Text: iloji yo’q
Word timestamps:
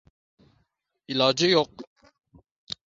iloji 1.11 1.47
yo’q 1.53 1.69